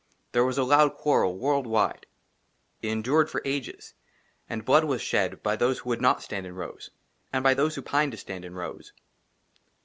[0.31, 2.07] THERE WAS A LOUD QUARREL, WORLD WIDE.
[2.81, 3.93] IT ENDURED FOR AGES;
[4.49, 6.89] AND BLOOD WAS SHED BY THOSE WHO WOULD NOT STAND IN ROWS,
[7.31, 8.93] AND BY THOSE WHO PINED TO STAND IN ROWS.